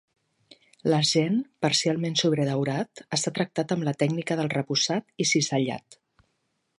[0.91, 6.01] L'argent, parcialment sobredaurat, està tractat amb la tècnica del repussat i cisellat.